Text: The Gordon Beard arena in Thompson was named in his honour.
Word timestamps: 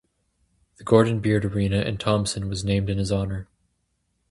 The 0.77 0.83
Gordon 0.83 1.19
Beard 1.19 1.45
arena 1.45 1.81
in 1.81 1.99
Thompson 1.99 2.49
was 2.49 2.65
named 2.65 2.89
in 2.89 2.97
his 2.97 3.11
honour. 3.11 3.47